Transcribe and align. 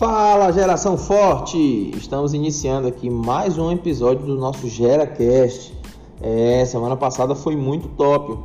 Fala 0.00 0.50
geração 0.50 0.96
forte! 0.96 1.90
Estamos 1.94 2.32
iniciando 2.32 2.88
aqui 2.88 3.10
mais 3.10 3.58
um 3.58 3.70
episódio 3.70 4.24
do 4.24 4.34
nosso 4.34 4.66
GeraCast. 4.66 5.78
É, 6.22 6.64
semana 6.64 6.96
passada 6.96 7.34
foi 7.34 7.54
muito 7.54 7.86
top. 7.88 8.38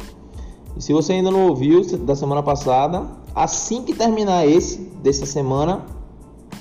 E 0.75 0.83
se 0.83 0.91
você 0.91 1.14
ainda 1.14 1.32
não 1.32 1.47
ouviu 1.47 1.82
da 2.00 2.14
semana 2.14 2.43
passada, 2.43 3.07
assim 3.33 3.83
que 3.83 3.93
terminar 3.93 4.46
esse 4.46 4.82
dessa 5.02 5.25
semana, 5.25 5.86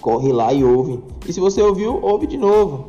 corre 0.00 0.32
lá 0.32 0.52
e 0.52 0.62
ouve. 0.62 1.02
E 1.26 1.32
se 1.32 1.40
você 1.40 1.60
ouviu, 1.60 1.98
ouve 2.00 2.28
de 2.28 2.36
novo. 2.36 2.86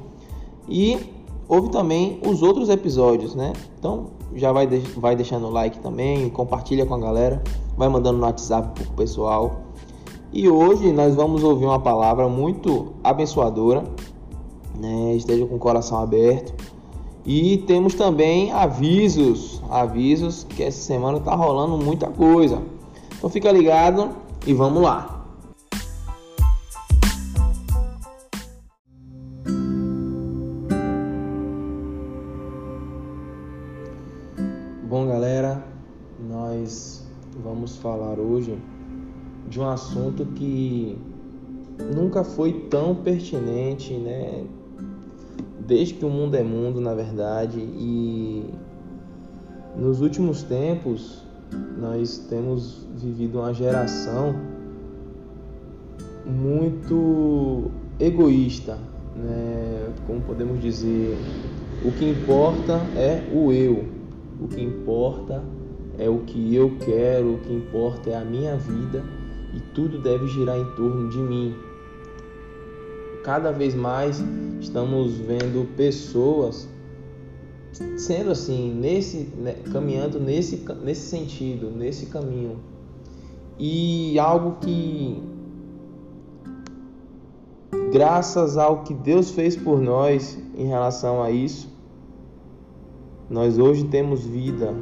E 0.69 1.11
ouve 1.49 1.69
também 1.69 2.21
os 2.23 2.43
outros 2.43 2.69
episódios, 2.69 3.33
né? 3.33 3.53
Então 3.79 4.11
já 4.35 4.51
vai, 4.51 4.67
vai 4.67 5.15
deixando 5.15 5.47
o 5.47 5.49
like 5.49 5.79
também, 5.79 6.29
compartilha 6.29 6.85
com 6.85 6.93
a 6.93 6.99
galera, 6.99 7.41
vai 7.75 7.89
mandando 7.89 8.19
no 8.19 8.25
WhatsApp 8.25 8.79
pro 8.79 8.93
pessoal. 8.93 9.64
E 10.35 10.49
hoje 10.49 10.91
nós 10.91 11.15
vamos 11.15 11.45
ouvir 11.45 11.63
uma 11.63 11.79
palavra 11.79 12.27
muito 12.27 12.91
abençoadora, 13.01 13.85
né? 14.77 15.15
Esteja 15.15 15.45
com 15.45 15.55
o 15.55 15.57
coração 15.57 15.97
aberto. 15.97 16.53
E 17.25 17.59
temos 17.59 17.93
também 17.93 18.51
avisos, 18.51 19.63
avisos 19.69 20.43
que 20.43 20.61
essa 20.61 20.81
semana 20.81 21.21
tá 21.21 21.33
rolando 21.33 21.77
muita 21.77 22.07
coisa. 22.07 22.61
Então 23.17 23.29
fica 23.29 23.49
ligado 23.49 24.09
e 24.45 24.53
vamos 24.53 24.83
lá. 24.83 25.25
Bom, 34.83 35.07
galera, 35.07 35.65
nós 36.19 37.07
vamos 37.41 37.77
falar 37.77 38.19
hoje 38.19 38.59
de 39.47 39.59
um 39.59 39.69
assunto 39.69 40.25
que 40.25 40.97
nunca 41.93 42.23
foi 42.23 42.53
tão 42.69 42.95
pertinente, 42.95 43.93
né? 43.93 44.43
Desde 45.67 45.95
que 45.95 46.05
o 46.05 46.09
mundo 46.09 46.35
é 46.35 46.43
mundo, 46.43 46.79
na 46.79 46.93
verdade, 46.93 47.59
e 47.59 48.45
nos 49.75 50.01
últimos 50.01 50.43
tempos 50.43 51.23
nós 51.79 52.17
temos 52.29 52.85
vivido 52.95 53.39
uma 53.39 53.53
geração 53.53 54.35
muito 56.25 57.69
egoísta, 57.99 58.77
né? 59.15 59.89
Como 60.07 60.21
podemos 60.21 60.59
dizer, 60.61 61.17
o 61.83 61.91
que 61.91 62.09
importa 62.09 62.73
é 62.95 63.23
o 63.33 63.51
eu, 63.51 63.85
o 64.39 64.47
que 64.47 64.61
importa 64.61 65.43
é 65.97 66.09
o 66.09 66.19
que 66.19 66.53
eu 66.53 66.77
quero, 66.79 67.35
o 67.35 67.37
que 67.39 67.53
importa 67.53 68.09
é 68.09 68.15
a 68.15 68.25
minha 68.25 68.55
vida 68.55 69.03
e 69.55 69.59
tudo 69.73 69.97
deve 69.97 70.27
girar 70.27 70.57
em 70.57 70.65
torno 70.75 71.09
de 71.09 71.17
mim. 71.17 71.55
Cada 73.23 73.51
vez 73.51 73.73
mais 73.73 74.21
estamos 74.59 75.15
vendo 75.15 75.65
pessoas 75.75 76.67
sendo 77.97 78.31
assim, 78.31 78.73
nesse 78.73 79.29
né, 79.37 79.55
caminhando 79.71 80.19
nesse 80.19 80.63
nesse 80.83 81.09
sentido, 81.09 81.71
nesse 81.71 82.05
caminho. 82.07 82.59
E 83.57 84.19
algo 84.19 84.57
que 84.61 85.21
graças 87.91 88.57
ao 88.57 88.83
que 88.83 88.93
Deus 88.93 89.31
fez 89.31 89.55
por 89.55 89.79
nós 89.79 90.37
em 90.55 90.67
relação 90.67 91.23
a 91.23 91.31
isso, 91.31 91.73
nós 93.29 93.57
hoje 93.57 93.85
temos 93.85 94.25
vida 94.25 94.73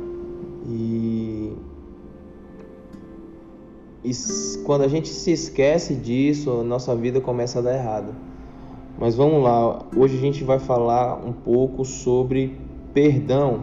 e, 0.68 1.54
e 4.04 4.12
quando 4.66 4.82
a 4.82 4.88
gente 4.88 5.08
se 5.08 5.32
esquece 5.32 5.96
disso, 5.96 6.52
a 6.59 6.64
nossa 6.64 6.94
vida 6.94 7.22
começa 7.22 7.60
a 7.60 7.61
dar 7.61 7.73
errado. 7.73 8.14
Mas 9.00 9.16
vamos 9.16 9.42
lá, 9.42 9.86
hoje 9.95 10.17
a 10.17 10.20
gente 10.20 10.44
vai 10.44 10.60
falar 10.60 11.26
um 11.26 11.32
pouco 11.32 11.86
sobre 11.86 12.58
perdão. 12.94 13.61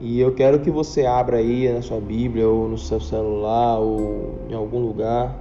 E 0.00 0.18
eu 0.18 0.34
quero 0.34 0.60
que 0.60 0.70
você 0.70 1.04
abra 1.04 1.36
aí 1.36 1.70
na 1.70 1.82
sua 1.82 2.00
Bíblia 2.00 2.48
ou 2.48 2.66
no 2.66 2.78
seu 2.78 2.98
celular 2.98 3.78
ou 3.78 4.38
em 4.48 4.54
algum 4.54 4.80
lugar, 4.80 5.38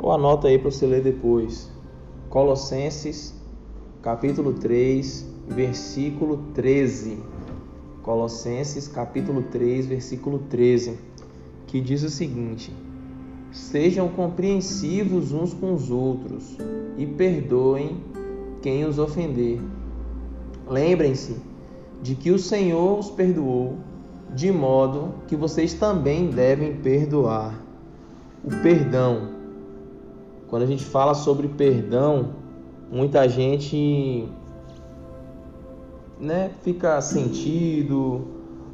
ou 0.00 0.10
anota 0.10 0.48
aí 0.48 0.58
para 0.58 0.72
você 0.72 0.84
ler 0.84 1.02
depois. 1.02 1.70
Colossenses, 2.28 3.40
capítulo 4.02 4.54
3, 4.54 5.24
versículo 5.46 6.38
13. 6.54 7.20
Colossenses 8.02 8.88
capítulo 8.88 9.42
3, 9.42 9.86
versículo 9.86 10.40
13, 10.50 10.98
que 11.68 11.80
diz 11.80 12.02
o 12.02 12.10
seguinte: 12.10 12.74
Sejam 13.52 14.08
compreensivos 14.08 15.30
uns 15.30 15.52
com 15.52 15.74
os 15.74 15.90
outros 15.90 16.56
e 16.96 17.06
perdoem 17.06 18.02
quem 18.62 18.86
os 18.86 18.98
ofender. 18.98 19.60
Lembrem-se 20.66 21.36
de 22.00 22.14
que 22.14 22.30
o 22.30 22.38
Senhor 22.38 22.98
os 22.98 23.10
perdoou, 23.10 23.76
de 24.34 24.50
modo 24.50 25.14
que 25.28 25.36
vocês 25.36 25.74
também 25.74 26.30
devem 26.30 26.76
perdoar. 26.76 27.54
O 28.42 28.48
perdão. 28.62 29.28
Quando 30.48 30.62
a 30.62 30.66
gente 30.66 30.84
fala 30.84 31.12
sobre 31.12 31.46
perdão, 31.46 32.30
muita 32.90 33.28
gente 33.28 34.26
né, 36.18 36.50
fica 36.62 37.00
sentido, 37.02 38.22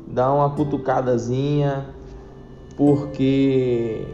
dá 0.07 0.33
uma 0.33 0.51
cutucadazinha, 0.51 1.87
porque 2.77 4.07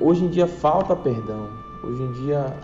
hoje 0.00 0.24
em 0.24 0.28
dia 0.28 0.46
falta 0.46 0.94
perdão. 0.94 1.48
Hoje 1.82 2.02
em 2.02 2.12
dia 2.24 2.56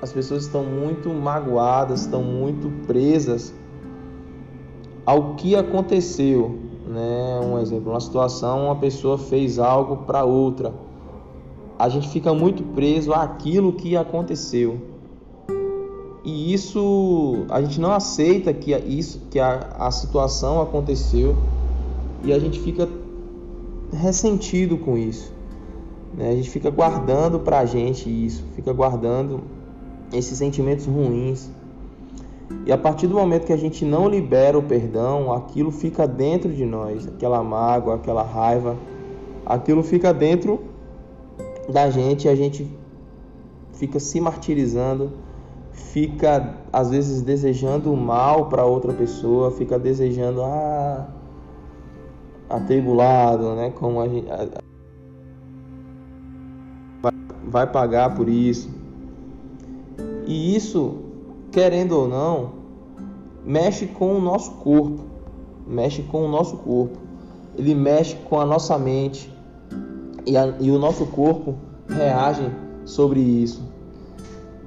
as 0.00 0.12
pessoas 0.12 0.44
estão 0.44 0.62
muito 0.62 1.08
magoadas, 1.10 2.02
estão 2.02 2.22
muito 2.22 2.70
presas 2.86 3.52
ao 5.04 5.34
que 5.34 5.56
aconteceu, 5.56 6.58
né? 6.86 7.40
Um 7.42 7.58
exemplo, 7.58 7.90
uma 7.92 8.00
situação, 8.00 8.66
uma 8.66 8.76
pessoa 8.76 9.16
fez 9.16 9.58
algo 9.58 9.98
para 9.98 10.24
outra. 10.24 10.74
A 11.78 11.88
gente 11.88 12.08
fica 12.08 12.34
muito 12.34 12.62
preso 12.74 13.12
àquilo 13.12 13.72
que 13.72 13.96
aconteceu. 13.96 14.78
E 16.24 16.52
isso 16.52 17.46
a 17.48 17.62
gente 17.62 17.80
não 17.80 17.92
aceita 17.92 18.52
que 18.52 18.76
isso 18.76 19.22
que 19.30 19.38
a, 19.38 19.70
a 19.78 19.90
situação 19.90 20.60
aconteceu 20.60 21.34
e 22.22 22.32
a 22.32 22.38
gente 22.38 22.60
fica 22.60 22.88
ressentido 23.92 24.76
com 24.76 24.98
isso. 24.98 25.32
Né? 26.18 26.30
A 26.30 26.34
gente 26.34 26.50
fica 26.50 26.68
guardando 26.68 27.38
para 27.38 27.60
a 27.60 27.64
gente 27.64 28.10
isso, 28.10 28.44
fica 28.56 28.72
guardando 28.72 29.40
esses 30.12 30.36
sentimentos 30.36 30.84
ruins. 30.86 31.48
E 32.66 32.72
a 32.72 32.76
partir 32.76 33.06
do 33.06 33.14
momento 33.14 33.46
que 33.46 33.52
a 33.52 33.56
gente 33.56 33.84
não 33.84 34.08
libera 34.08 34.58
o 34.58 34.62
perdão, 34.62 35.32
aquilo 35.32 35.70
fica 35.70 36.08
dentro 36.08 36.52
de 36.52 36.66
nós, 36.66 37.06
aquela 37.06 37.42
mágoa, 37.44 37.94
aquela 37.94 38.24
raiva, 38.24 38.76
aquilo 39.46 39.84
fica 39.84 40.12
dentro 40.12 40.58
da 41.68 41.88
gente 41.88 42.24
e 42.24 42.28
a 42.28 42.34
gente 42.34 42.66
fica 43.74 44.00
se 44.00 44.20
martirizando 44.20 45.12
fica 45.92 46.56
às 46.72 46.90
vezes 46.90 47.22
desejando 47.22 47.92
o 47.92 47.96
mal 47.96 48.48
para 48.48 48.64
outra 48.64 48.92
pessoa, 48.92 49.50
fica 49.50 49.78
desejando 49.78 50.42
ah 50.42 51.08
atribulado, 52.48 53.54
né? 53.54 53.70
Como 53.70 54.00
a 54.00 54.08
gente 54.08 54.28
a, 54.30 54.48
vai, 57.48 57.66
pagar 57.66 58.14
por 58.14 58.28
isso. 58.28 58.70
E 60.26 60.54
isso, 60.54 60.96
querendo 61.50 61.92
ou 61.92 62.08
não, 62.08 62.52
mexe 63.44 63.86
com 63.86 64.14
o 64.14 64.20
nosso 64.20 64.52
corpo, 64.52 65.00
mexe 65.66 66.02
com 66.02 66.24
o 66.24 66.28
nosso 66.28 66.56
corpo. 66.58 66.98
Ele 67.56 67.74
mexe 67.74 68.14
com 68.28 68.38
a 68.38 68.46
nossa 68.46 68.78
mente 68.78 69.32
e, 70.26 70.36
a, 70.36 70.54
e 70.60 70.70
o 70.70 70.78
nosso 70.78 71.06
corpo 71.06 71.54
reage 71.88 72.48
sobre 72.84 73.20
isso. 73.20 73.62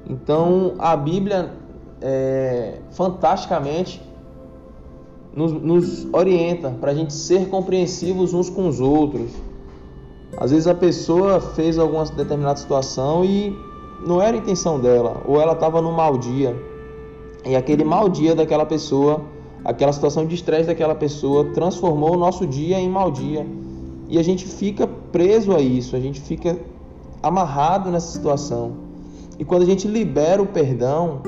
Então 0.09 0.73
a 0.79 0.95
Bíblia 0.97 1.53
é, 2.01 2.79
fantasticamente 2.91 4.01
nos, 5.35 5.53
nos 5.53 6.07
orienta 6.13 6.71
para 6.81 6.91
a 6.91 6.95
gente 6.95 7.13
ser 7.13 7.47
compreensivos 7.47 8.33
uns 8.33 8.49
com 8.49 8.67
os 8.67 8.79
outros. 8.79 9.31
Às 10.37 10.51
vezes 10.51 10.67
a 10.67 10.73
pessoa 10.73 11.39
fez 11.39 11.77
alguma 11.77 12.05
determinada 12.05 12.57
situação 12.57 13.23
e 13.23 13.57
não 14.05 14.21
era 14.21 14.35
a 14.35 14.39
intenção 14.39 14.79
dela, 14.79 15.21
ou 15.27 15.39
ela 15.39 15.53
estava 15.53 15.81
no 15.81 15.91
mau 15.91 16.17
dia. 16.17 16.55
E 17.45 17.55
aquele 17.55 17.83
mau 17.83 18.07
dia 18.09 18.35
daquela 18.35 18.65
pessoa, 18.65 19.21
aquela 19.63 19.91
situação 19.91 20.25
de 20.25 20.35
estresse 20.35 20.67
daquela 20.67 20.95
pessoa 20.95 21.45
transformou 21.53 22.13
o 22.13 22.17
nosso 22.17 22.45
dia 22.45 22.79
em 22.79 22.89
mau 22.89 23.11
dia. 23.11 23.45
E 24.07 24.17
a 24.17 24.23
gente 24.23 24.45
fica 24.45 24.87
preso 25.11 25.55
a 25.55 25.61
isso, 25.61 25.95
a 25.95 25.99
gente 25.99 26.19
fica 26.21 26.59
amarrado 27.21 27.89
nessa 27.89 28.11
situação. 28.11 28.73
E 29.39 29.45
quando 29.45 29.63
a 29.63 29.65
gente 29.65 29.87
libera 29.87 30.41
o 30.41 30.47
perdão, 30.47 31.21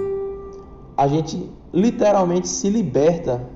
a 0.95 1.07
gente 1.07 1.49
literalmente 1.73 2.47
se 2.47 2.69
liberta 2.69 3.49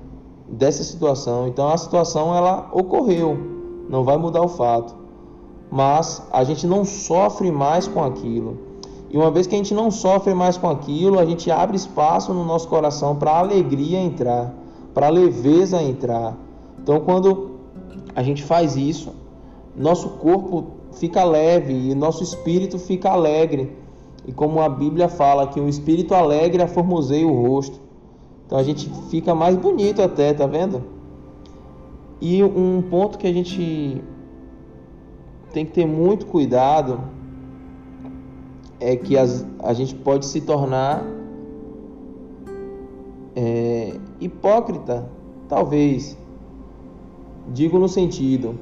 dessa 0.48 0.82
situação. 0.82 1.46
Então 1.46 1.68
a 1.68 1.76
situação 1.76 2.34
ela 2.34 2.68
ocorreu, 2.72 3.38
não 3.88 4.02
vai 4.02 4.16
mudar 4.16 4.42
o 4.42 4.48
fato, 4.48 4.96
mas 5.70 6.22
a 6.32 6.44
gente 6.44 6.66
não 6.66 6.84
sofre 6.84 7.50
mais 7.50 7.86
com 7.86 8.02
aquilo. 8.02 8.58
E 9.10 9.16
uma 9.16 9.30
vez 9.30 9.46
que 9.46 9.54
a 9.54 9.58
gente 9.58 9.74
não 9.74 9.90
sofre 9.90 10.34
mais 10.34 10.56
com 10.56 10.68
aquilo, 10.68 11.18
a 11.18 11.24
gente 11.24 11.50
abre 11.50 11.76
espaço 11.76 12.32
no 12.34 12.44
nosso 12.44 12.68
coração 12.68 13.16
para 13.16 13.32
a 13.32 13.38
alegria 13.38 13.98
entrar, 13.98 14.54
para 14.92 15.06
a 15.06 15.10
leveza 15.10 15.82
entrar. 15.82 16.36
Então, 16.78 17.00
quando 17.00 17.52
a 18.14 18.22
gente 18.22 18.42
faz 18.42 18.76
isso, 18.76 19.12
nosso 19.76 20.08
corpo 20.10 20.78
fica 20.92 21.24
leve 21.24 21.90
e 21.90 21.94
nosso 21.94 22.22
espírito 22.22 22.78
fica 22.78 23.10
alegre. 23.10 23.76
E 24.26 24.32
como 24.32 24.60
a 24.60 24.68
Bíblia 24.68 25.08
fala 25.08 25.46
que 25.46 25.60
o 25.60 25.68
espírito 25.68 26.14
alegre 26.14 26.62
aformoseia 26.62 27.26
o 27.26 27.46
rosto. 27.46 27.80
Então 28.44 28.58
a 28.58 28.62
gente 28.62 28.90
fica 29.10 29.34
mais 29.34 29.56
bonito 29.56 30.02
até, 30.02 30.32
tá 30.34 30.46
vendo? 30.46 30.82
E 32.20 32.42
um 32.42 32.82
ponto 32.82 33.18
que 33.18 33.26
a 33.26 33.32
gente 33.32 34.02
tem 35.52 35.64
que 35.64 35.72
ter 35.72 35.86
muito 35.86 36.26
cuidado 36.26 37.00
é 38.80 38.96
que 38.96 39.16
as, 39.16 39.46
a 39.62 39.72
gente 39.72 39.94
pode 39.94 40.26
se 40.26 40.40
tornar 40.40 41.04
é, 43.34 43.94
hipócrita, 44.20 45.08
talvez. 45.48 46.16
Digo 47.52 47.78
no 47.78 47.88
sentido, 47.88 48.58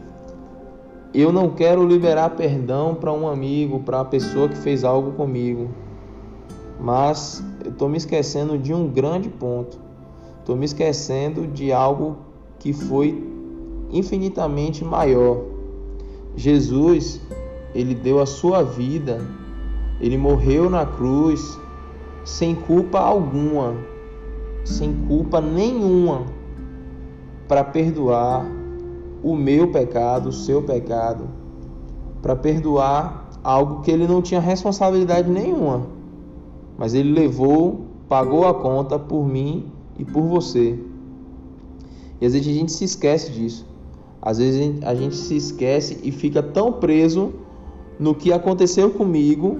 eu 1.13 1.33
não 1.33 1.51
quero 1.51 1.87
liberar 1.87 2.31
perdão 2.31 2.95
para 2.95 3.13
um 3.13 3.27
amigo, 3.27 3.81
para 3.81 4.01
a 4.01 4.05
pessoa 4.05 4.49
que 4.49 4.57
fez 4.57 4.85
algo 4.85 5.13
comigo, 5.13 5.69
mas 6.79 7.43
eu 7.65 7.71
estou 7.71 7.89
me 7.89 7.97
esquecendo 7.97 8.57
de 8.59 8.73
um 8.73 8.89
grande 8.89 9.29
ponto. 9.29 9.79
Estou 10.39 10.55
me 10.55 10.65
esquecendo 10.65 11.47
de 11.49 11.73
algo 11.73 12.19
que 12.59 12.73
foi 12.73 13.27
infinitamente 13.91 14.85
maior. 14.85 15.56
Jesus, 16.37 17.21
ele 17.75 17.95
deu 17.95 18.21
a 18.21 18.27
sua 18.27 18.63
vida 18.63 19.21
ele 20.01 20.19
morreu 20.19 20.69
na 20.69 20.85
cruz 20.85 21.59
sem 22.25 22.55
culpa 22.55 22.99
alguma, 22.99 23.75
sem 24.65 24.95
culpa 25.07 25.41
nenhuma, 25.41 26.27
para 27.49 27.65
perdoar 27.65 28.47
o 29.23 29.35
meu 29.35 29.71
pecado, 29.71 30.29
o 30.29 30.33
seu 30.33 30.63
pecado, 30.63 31.29
para 32.21 32.37
perdoar 32.37 33.29
algo 33.43 33.81
que 33.83 33.91
ele 33.91 34.07
não 34.07 34.21
tinha 34.21 34.41
responsabilidade 34.41 35.31
nenhuma, 35.31 35.87
mas 36.77 36.93
ele 36.93 37.13
levou, 37.13 37.87
pagou 38.09 38.47
a 38.47 38.53
conta 38.53 38.99
por 38.99 39.27
mim 39.27 39.73
e 39.99 40.05
por 40.05 40.25
você. 40.25 40.79
E 42.21 42.27
às 42.27 42.33
vezes 42.33 42.49
a 42.49 42.53
gente 42.53 42.73
se 42.73 42.85
esquece 42.85 43.31
disso. 43.31 43.67
Às 44.27 44.37
vezes 44.37 44.83
a 44.83 44.95
gente 44.95 45.17
se 45.17 45.37
esquece 45.37 46.01
e 46.03 46.13
fica 46.13 46.43
tão 46.43 46.71
preso 46.73 47.33
no 47.99 48.15
que 48.15 48.31
aconteceu 48.31 48.91
comigo 48.91 49.59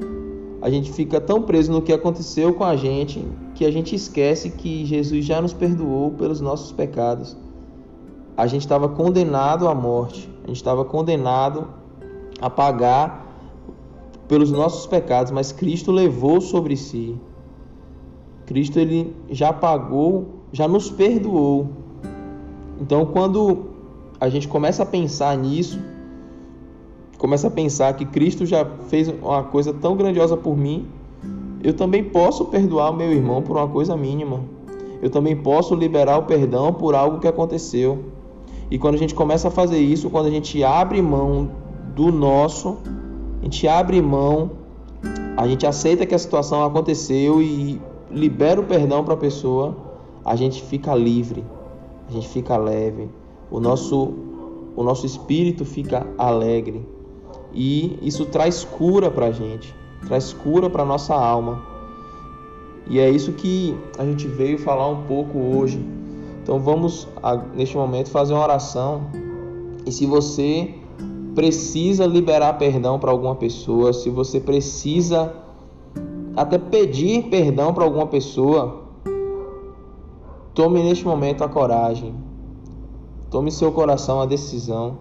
a 0.67 0.71
gente 0.71 0.93
fica 0.93 1.21
tão 1.21 1.43
preso 1.43 1.71
no 1.71 1.83
que 1.83 1.93
aconteceu 1.93 2.53
com 2.55 2.65
a 2.65 2.75
gente 2.75 3.25
que 3.55 3.65
a 3.65 3.71
gente 3.71 3.95
esquece 3.95 4.51
que 4.51 4.85
Jesus 4.85 5.25
já 5.25 5.41
nos 5.41 5.53
perdoou 5.53 6.11
pelos 6.11 6.41
nossos 6.41 6.73
pecados. 6.73 7.37
A 8.37 8.49
gente 8.49 8.63
estava 8.63 8.89
condenado 8.89 9.69
à 9.69 9.75
morte, 9.77 10.29
a 10.43 10.49
gente 10.49 10.57
estava 10.57 10.85
condenado 10.85 11.69
a 12.41 12.51
pagar 12.51 13.25
pelos 14.27 14.51
nossos 14.51 14.87
pecados, 14.87 15.31
mas 15.31 15.53
Cristo 15.53 15.93
levou 15.93 16.41
sobre 16.41 16.77
si. 16.77 17.15
Cristo 18.45 18.79
ele 18.79 19.15
já 19.31 19.53
pagou, 19.53 20.27
já 20.53 20.67
nos 20.67 20.91
perdoou. 20.91 21.69
Então, 22.81 23.07
quando 23.07 23.76
a 24.21 24.29
gente 24.29 24.49
começa 24.49 24.83
a 24.83 24.87
pensar 24.87 25.37
nisso, 25.37 25.79
começa 27.19 27.49
a 27.49 27.51
pensar 27.51 27.93
que 27.95 28.05
Cristo 28.05 28.47
já 28.47 28.65
fez 28.89 29.09
uma 29.09 29.43
coisa 29.43 29.73
tão 29.73 29.97
grandiosa 29.97 30.37
por 30.37 30.57
mim, 30.57 30.87
eu 31.63 31.75
também 31.75 32.05
posso 32.05 32.45
perdoar 32.47 32.91
o 32.91 32.97
meu 32.97 33.13
irmão 33.13 33.43
por 33.43 33.57
uma 33.57 33.69
coisa 33.69 33.97
mínima. 33.97 34.41
Eu 35.03 35.11
também 35.11 35.37
posso 35.37 35.75
liberar 35.75 36.19
o 36.19 36.23
perdão 36.23 36.73
por 36.73 36.95
algo 36.95 37.19
que 37.19 37.29
aconteceu. 37.29 38.05
E 38.71 38.79
quando 38.79 38.95
a 38.95 38.99
gente 38.99 39.15
começa 39.15 39.49
a 39.49 39.51
fazer 39.51 39.79
isso, 39.79 40.11
quando 40.11 40.27
a 40.27 40.31
gente 40.31 40.63
abre 40.65 41.01
mão 41.03 41.51
do 41.95 42.11
nosso, 42.11 42.79
a 43.41 43.45
gente 43.45 43.67
abre 43.69 44.01
mão, 44.01 44.51
a 45.37 45.47
gente 45.47 45.67
aceita 45.67 46.07
que 46.07 46.15
a 46.15 46.19
situação 46.19 46.65
aconteceu 46.65 47.43
e 47.43 47.81
libera 48.11 48.61
o 48.61 48.65
perdão 48.65 49.05
para 49.05 49.15
a 49.15 49.17
pessoa, 49.17 49.77
a 50.25 50.35
gente 50.35 50.63
fica 50.63 50.95
livre, 50.95 51.45
a 52.09 52.13
gente 52.13 52.29
fica 52.29 52.57
leve, 52.57 53.09
o 53.51 53.61
nosso, 53.61 54.13
o 54.75 54.83
nosso 54.83 55.07
espírito 55.07 55.65
fica 55.65 56.07
alegre 56.19 56.87
e 57.53 57.99
isso 58.03 58.27
traz 58.27 58.65
cura 58.65 59.11
para 59.11 59.27
a 59.27 59.33
gente, 59.33 59.75
traz 60.07 60.33
cura 60.33 60.69
para 60.69 60.85
nossa 60.85 61.15
alma. 61.15 61.63
E 62.89 63.01
é 63.01 63.11
isso 63.11 63.33
que 63.33 63.77
a 63.99 64.05
gente 64.05 64.29
veio 64.29 64.59
falar 64.59 64.89
um 64.89 65.03
pouco 65.05 65.39
hoje. 65.39 65.81
Então 66.43 66.61
vamos 66.61 67.09
neste 67.55 67.77
momento 67.77 68.11
fazer 68.11 68.35
uma 68.35 68.43
oração. 68.43 69.07
E 69.85 69.91
se 69.91 70.07
você 70.07 70.75
precisa 71.35 72.07
liberar 72.07 72.53
perdão 72.55 72.99
para 72.99 73.11
alguma 73.11 73.35
pessoa, 73.35 73.93
se 73.93 74.11
você 74.11 74.39
precisa 74.39 75.35
até 76.37 76.59
pedir 76.59 77.25
perdão 77.25 77.73
para 77.73 77.85
alguma 77.85 78.07
pessoa, 78.07 78.85
tome 80.55 80.83
neste 80.83 81.05
momento 81.05 81.43
a 81.43 81.49
coragem. 81.49 82.26
Tome 83.37 83.53
seu 83.53 83.71
coração 83.71 84.19
a 84.19 84.25
decisão 84.25 84.97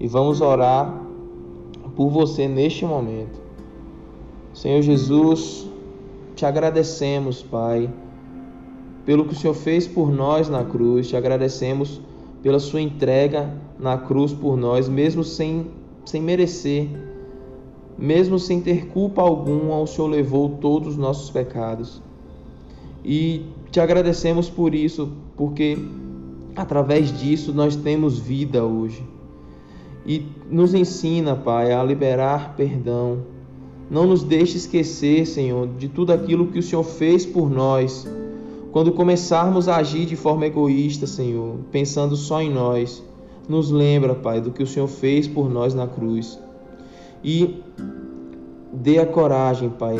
e 0.00 0.08
vamos 0.08 0.40
orar 0.40 0.92
por 1.94 2.10
você 2.10 2.48
neste 2.48 2.84
momento. 2.84 3.40
Senhor 4.52 4.82
Jesus, 4.82 5.70
te 6.34 6.44
agradecemos, 6.44 7.44
Pai, 7.44 7.88
pelo 9.04 9.24
que 9.24 9.34
o 9.34 9.36
Senhor 9.36 9.54
fez 9.54 9.86
por 9.86 10.10
nós 10.10 10.48
na 10.48 10.64
cruz, 10.64 11.06
te 11.06 11.16
agradecemos 11.16 12.00
pela 12.42 12.58
sua 12.58 12.80
entrega 12.80 13.54
na 13.78 13.96
cruz 13.96 14.32
por 14.32 14.56
nós, 14.56 14.88
mesmo 14.88 15.22
sem, 15.22 15.70
sem 16.04 16.20
merecer, 16.20 16.88
mesmo 17.96 18.36
sem 18.36 18.60
ter 18.60 18.88
culpa 18.88 19.22
alguma, 19.22 19.78
o 19.78 19.86
Senhor 19.86 20.08
levou 20.08 20.48
todos 20.60 20.88
os 20.88 20.96
nossos 20.96 21.30
pecados. 21.30 22.02
E 23.04 23.46
te 23.70 23.78
agradecemos 23.78 24.50
por 24.50 24.74
isso, 24.74 25.12
porque 25.36 25.78
através 26.56 27.16
disso 27.16 27.52
nós 27.52 27.76
temos 27.76 28.18
vida 28.18 28.64
hoje 28.64 29.04
e 30.06 30.24
nos 30.48 30.72
ensina, 30.72 31.34
Pai, 31.34 31.72
a 31.72 31.82
liberar 31.82 32.54
perdão. 32.56 33.18
Não 33.90 34.06
nos 34.06 34.22
deixe 34.22 34.56
esquecer, 34.56 35.26
Senhor, 35.26 35.68
de 35.76 35.88
tudo 35.88 36.12
aquilo 36.12 36.46
que 36.46 36.60
o 36.60 36.62
Senhor 36.62 36.84
fez 36.84 37.26
por 37.26 37.50
nós. 37.50 38.06
Quando 38.70 38.92
começarmos 38.92 39.68
a 39.68 39.76
agir 39.76 40.06
de 40.06 40.16
forma 40.16 40.46
egoísta, 40.46 41.06
Senhor, 41.06 41.56
pensando 41.72 42.14
só 42.14 42.40
em 42.40 42.50
nós, 42.50 43.02
nos 43.48 43.70
lembra, 43.70 44.14
Pai, 44.14 44.40
do 44.40 44.52
que 44.52 44.62
o 44.62 44.66
Senhor 44.66 44.86
fez 44.86 45.26
por 45.26 45.50
nós 45.50 45.74
na 45.74 45.88
cruz. 45.88 46.38
E 47.22 47.62
dê 48.72 48.98
a 48.98 49.06
coragem, 49.06 49.70
Pai. 49.70 49.96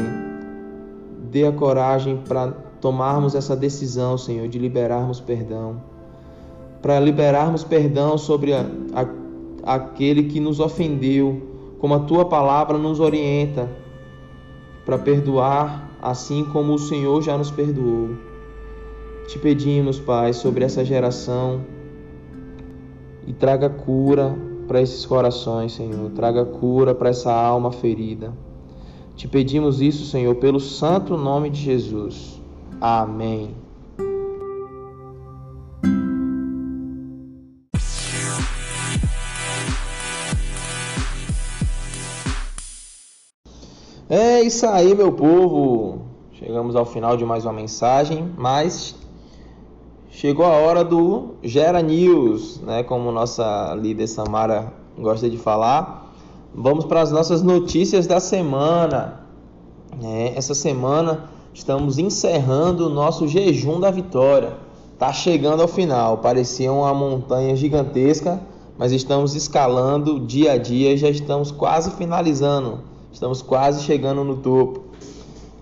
Dê 1.31 1.47
a 1.47 1.53
coragem 1.53 2.19
para 2.29 2.53
tomarmos 2.81 3.35
essa 3.35 3.57
decisão, 3.57 4.17
Senhor, 4.17 4.47
de 4.47 4.59
liberarmos 4.59 5.21
perdão. 5.21 5.96
Para 6.87 7.01
liberarmos 7.01 7.65
perdão 7.65 8.17
sobre 8.17 8.53
a, 8.53 8.65
a 8.95 9.75
aquele 9.75 10.23
que 10.23 10.39
nos 10.39 10.61
ofendeu, 10.61 11.75
como 11.81 11.95
a 11.95 11.99
tua 11.99 12.27
palavra 12.27 12.79
nos 12.79 13.01
orienta 13.01 13.69
para 14.85 14.97
perdoar, 14.97 15.91
assim 16.01 16.45
como 16.45 16.75
o 16.75 16.79
Senhor 16.79 17.21
já 17.23 17.37
nos 17.37 17.51
perdoou. 17.51 18.11
Te 19.27 19.37
pedimos, 19.37 19.99
Pai, 19.99 20.33
sobre 20.33 20.65
essa 20.65 20.85
geração 20.85 21.63
e 23.27 23.33
traga 23.33 23.69
cura 23.69 24.39
para 24.69 24.81
esses 24.81 25.05
corações, 25.05 25.73
Senhor. 25.73 26.13
Traga 26.13 26.45
cura 26.45 26.95
para 26.95 27.11
essa 27.11 27.33
alma 27.33 27.73
ferida. 27.73 28.33
Te 29.17 29.27
pedimos 29.27 29.81
isso, 29.81 30.07
Senhor, 30.07 30.37
pelo 30.37 30.61
santo 30.61 31.17
nome 31.17 31.51
de 31.51 31.61
Jesus. 31.61 32.41
Amém. 32.81 33.66
É 44.37 44.43
isso 44.43 44.67
aí, 44.67 44.95
meu 44.95 45.11
povo. 45.13 46.01
Chegamos 46.33 46.77
ao 46.77 46.85
final 46.85 47.17
de 47.17 47.25
mais 47.25 47.47
uma 47.47 47.55
mensagem, 47.55 48.31
mas 48.37 48.95
chegou 50.11 50.45
a 50.45 50.51
hora 50.51 50.85
do 50.85 51.37
Gera 51.43 51.81
News, 51.81 52.61
né? 52.61 52.83
Como 52.83 53.11
nossa 53.11 53.75
líder 53.81 54.07
Samara 54.07 54.75
gosta 54.99 55.31
de 55.31 55.39
falar. 55.39 56.13
Vamos 56.55 56.85
para 56.85 57.01
as 57.01 57.11
nossas 57.11 57.43
notícias 57.43 58.07
da 58.07 58.21
semana. 58.21 59.23
É, 60.05 60.35
essa 60.37 60.53
semana 60.55 61.31
estamos 61.55 61.97
encerrando 61.97 62.89
o 62.89 62.91
nosso 62.91 63.27
jejum 63.27 63.81
da 63.81 63.91
vitória. 63.91 64.59
Tá 64.99 65.15
chegando 65.15 65.63
ao 65.63 65.69
final. 65.69 66.19
Parecia 66.19 66.71
uma 66.71 66.93
montanha 66.93 67.57
gigantesca, 67.57 68.39
mas 68.77 68.93
estamos 68.93 69.35
escalando 69.35 70.21
dia 70.21 70.53
a 70.53 70.59
dia 70.59 70.93
e 70.93 70.99
já 70.99 71.09
estamos 71.09 71.51
quase 71.51 71.93
finalizando 71.93 72.96
Estamos 73.17 73.41
quase 73.41 73.83
chegando 73.83 74.23
no 74.23 74.37
topo. 74.37 74.81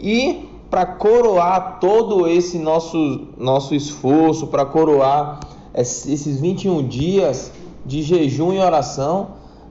E 0.00 0.48
para 0.68 0.84
coroar 0.84 1.78
todo 1.78 2.26
esse 2.26 2.58
nosso, 2.58 3.28
nosso 3.38 3.76
esforço, 3.76 4.48
para 4.48 4.66
coroar 4.66 5.38
esses 5.72 6.40
21 6.40 6.88
dias 6.88 7.52
de 7.86 8.02
jejum 8.02 8.52
e 8.52 8.58
oração, 8.58 9.28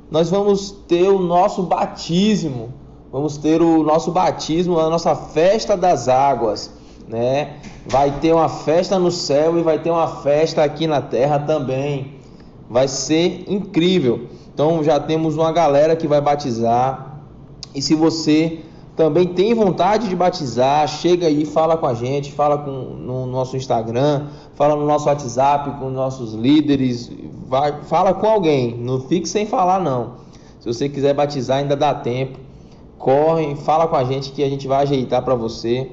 nós 0.09 0.29
vamos 0.29 0.71
ter 0.71 1.09
o 1.09 1.19
nosso 1.19 1.63
batismo, 1.63 2.69
vamos 3.11 3.35
ter 3.35 3.61
o 3.61 3.83
nosso 3.83 4.13
batismo, 4.13 4.79
a 4.79 4.89
nossa 4.89 5.13
festa 5.13 5.75
das 5.75 6.07
águas, 6.07 6.71
né? 7.05 7.57
Vai 7.85 8.17
ter 8.21 8.31
uma 8.31 8.47
festa 8.47 8.97
no 8.97 9.11
céu 9.11 9.59
e 9.59 9.61
vai 9.61 9.77
ter 9.77 9.91
uma 9.91 10.07
festa 10.07 10.63
aqui 10.63 10.87
na 10.87 11.01
terra 11.01 11.37
também. 11.37 12.13
Vai 12.69 12.87
ser 12.87 13.43
incrível. 13.45 14.29
Então 14.53 14.81
já 14.81 15.01
temos 15.01 15.35
uma 15.35 15.51
galera 15.51 15.97
que 15.97 16.07
vai 16.07 16.21
batizar. 16.21 17.12
E 17.73 17.81
se 17.81 17.95
você 17.95 18.59
também 18.95 19.27
tem 19.27 19.53
vontade 19.53 20.07
de 20.07 20.15
batizar, 20.15 20.87
chega 20.87 21.25
aí, 21.25 21.45
fala 21.45 21.75
com 21.75 21.87
a 21.87 21.93
gente, 21.93 22.31
fala 22.31 22.59
com, 22.59 22.71
no 22.71 23.25
nosso 23.25 23.57
Instagram, 23.57 24.27
fala 24.53 24.75
no 24.75 24.85
nosso 24.85 25.07
WhatsApp 25.07 25.79
com 25.79 25.89
nossos 25.89 26.33
líderes, 26.33 27.11
vai, 27.47 27.81
fala 27.83 28.13
com 28.13 28.27
alguém, 28.27 28.77
não 28.77 29.01
fique 29.01 29.27
sem 29.27 29.47
falar 29.47 29.79
não. 29.79 30.21
Se 30.59 30.67
você 30.67 30.87
quiser 30.87 31.13
batizar 31.13 31.57
ainda 31.57 31.75
dá 31.75 31.93
tempo. 31.93 32.39
Corre, 32.97 33.55
fala 33.55 33.87
com 33.87 33.97
a 33.97 34.03
gente 34.05 34.31
que 34.31 34.41
a 34.41 34.49
gente 34.49 34.65
vai 34.65 34.83
ajeitar 34.83 35.21
para 35.23 35.35
você 35.35 35.91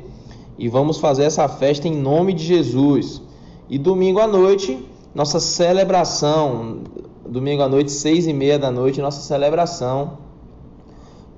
e 0.57 0.69
vamos 0.69 0.99
fazer 0.99 1.25
essa 1.25 1.49
festa 1.49 1.89
em 1.89 1.97
nome 1.97 2.33
de 2.33 2.45
Jesus. 2.45 3.21
E 3.69 3.79
domingo 3.79 4.21
à 4.21 4.29
noite, 4.29 4.87
nossa 5.13 5.41
celebração, 5.41 6.83
domingo 7.27 7.63
à 7.63 7.69
noite, 7.69 7.91
seis 7.91 8.29
e 8.29 8.33
meia 8.33 8.59
da 8.59 8.71
noite, 8.71 9.01
nossa 9.01 9.21
celebração 9.23 10.30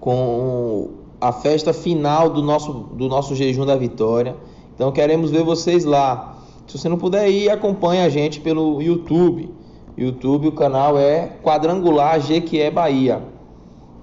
com 0.02 0.88
a 1.21 1.30
festa 1.30 1.73
final 1.73 2.28
do 2.28 2.42
nosso, 2.42 2.73
do 2.73 3.09
nosso 3.09 3.37
jejum 3.37 3.64
da 3.64 3.76
vitória. 3.76 4.35
Então 4.75 4.90
queremos 4.90 5.30
ver 5.30 5.44
vocês 5.44 5.85
lá. 5.85 6.38
Se 6.66 6.76
você 6.76 6.88
não 6.88 6.99
puder 6.99 7.30
ir, 7.30 7.49
acompanhe 7.49 8.02
a 8.02 8.09
gente 8.09 8.40
pelo 8.40 8.82
YouTube. 8.82 9.54
YouTube, 9.97 10.49
o 10.49 10.52
canal 10.52 10.99
é 10.99 11.37
Quadrangular 11.44 12.18
Jequié 12.18 12.68
Bahia. 12.68 13.23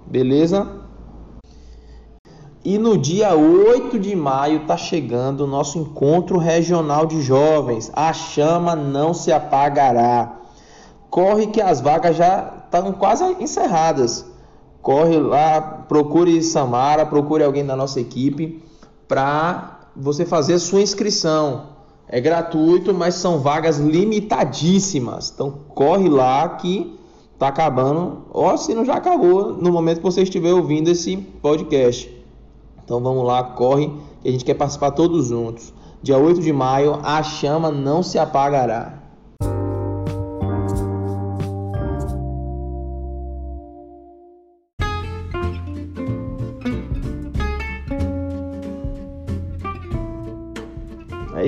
Beleza? 0.07 0.65
E 2.63 2.77
no 2.77 2.97
dia 2.97 3.35
8 3.35 3.99
de 3.99 4.15
maio 4.15 4.61
está 4.61 4.77
chegando 4.77 5.41
o 5.41 5.47
nosso 5.47 5.77
encontro 5.79 6.37
regional 6.37 7.05
de 7.05 7.21
jovens. 7.21 7.91
A 7.93 8.13
chama 8.13 8.73
não 8.73 9.13
se 9.13 9.33
apagará. 9.33 10.39
Corre 11.09 11.47
que 11.47 11.59
as 11.59 11.81
vagas 11.81 12.15
já 12.15 12.53
estão 12.63 12.93
quase 12.93 13.25
encerradas 13.41 14.28
corre 14.81 15.17
lá, 15.17 15.61
procure 15.61 16.41
Samara, 16.41 17.05
procure 17.05 17.43
alguém 17.43 17.65
da 17.65 17.75
nossa 17.75 17.99
equipe 17.99 18.63
para 19.07 19.79
você 19.95 20.25
fazer 20.25 20.59
sua 20.59 20.81
inscrição. 20.81 21.77
É 22.07 22.19
gratuito, 22.19 22.93
mas 22.93 23.15
são 23.15 23.39
vagas 23.39 23.77
limitadíssimas. 23.77 25.31
Então 25.33 25.51
corre 25.69 26.09
lá 26.09 26.47
que 26.49 26.97
tá 27.37 27.47
acabando, 27.47 28.25
ou 28.31 28.57
se 28.57 28.73
não 28.73 28.83
já 28.83 28.95
acabou 28.95 29.53
no 29.53 29.71
momento 29.71 29.97
que 29.97 30.03
você 30.03 30.23
estiver 30.23 30.53
ouvindo 30.53 30.89
esse 30.89 31.15
podcast. 31.15 32.13
Então 32.83 32.99
vamos 32.99 33.25
lá, 33.25 33.43
corre, 33.43 33.93
que 34.21 34.27
a 34.27 34.31
gente 34.31 34.43
quer 34.43 34.55
participar 34.55 34.91
todos 34.91 35.27
juntos. 35.27 35.73
Dia 36.01 36.17
8 36.17 36.41
de 36.41 36.51
maio, 36.51 36.99
a 37.03 37.23
chama 37.23 37.71
não 37.71 38.03
se 38.03 38.17
apagará. 38.19 38.98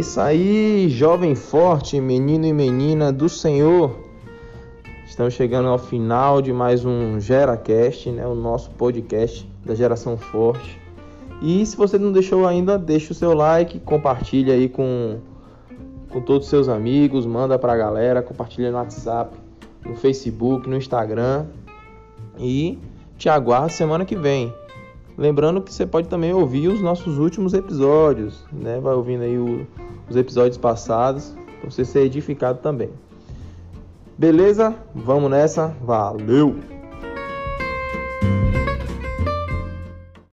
Isso 0.02 0.20
aí, 0.20 0.90
jovem 0.90 1.36
forte, 1.36 2.02
menino 2.02 2.44
e 2.48 2.52
menina 2.52 3.14
do 3.14 3.30
Senhor. 3.30 4.00
Estamos 5.06 5.36
chegando 5.36 5.70
ao 5.70 5.78
final 5.78 6.42
de 6.42 6.52
mais 6.52 6.84
um 6.84 7.20
GeraCast, 7.20 8.10
né, 8.10 8.26
o 8.26 8.34
nosso 8.34 8.72
podcast 8.72 9.48
da 9.64 9.76
Geração 9.76 10.18
Forte. 10.18 10.82
E 11.40 11.64
se 11.68 11.78
você 11.78 12.00
não 12.00 12.12
deixou 12.12 12.48
ainda, 12.48 12.80
deixa 12.80 13.12
o 13.12 13.16
seu 13.16 13.36
like, 13.36 13.80
compartilha 13.82 14.56
aí 14.56 14.68
com, 14.68 15.20
com 16.10 16.20
todos 16.20 16.46
os 16.46 16.50
seus 16.50 16.68
amigos, 16.68 17.24
manda 17.24 17.60
pra 17.60 17.78
galera, 17.78 18.24
compartilha 18.24 18.72
no 18.72 18.78
WhatsApp, 18.78 19.38
no 19.86 19.96
Facebook, 19.96 20.68
no 20.68 20.78
Instagram. 20.78 21.46
E 22.40 22.80
te 23.20 23.30
aguardo 23.30 23.72
semana 23.72 24.04
que 24.04 24.16
vem. 24.16 24.52
Lembrando 25.16 25.62
que 25.62 25.72
você 25.72 25.86
pode 25.86 26.08
também 26.08 26.34
ouvir 26.34 26.70
os 26.70 26.82
nossos 26.82 27.20
últimos 27.20 27.54
episódios, 27.54 28.44
né? 28.52 28.80
Vai 28.80 28.96
ouvindo 28.96 29.22
aí 29.22 29.38
o, 29.38 29.68
os 30.12 30.18
episódios 30.18 30.58
passados 30.58 31.34
para 31.60 31.70
você 31.70 31.86
ser 31.86 32.02
edificado 32.02 32.60
também. 32.60 32.90
Beleza? 34.18 34.76
Vamos 34.94 35.32
nessa. 35.32 35.68
Valeu! 35.82 36.81